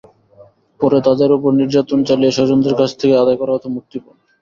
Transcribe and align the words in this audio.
পরে 0.79 0.97
তাঁদের 1.01 1.29
ওপর 1.31 1.51
নির্যাতন 1.53 1.99
চালিয়ে 2.03 2.35
স্বজনদের 2.37 2.75
কাছ 2.75 2.91
থেকে 2.99 3.13
আদায় 3.17 3.39
করা 3.39 3.55
হতো 3.55 3.67
মুক্তিপণ। 3.69 4.15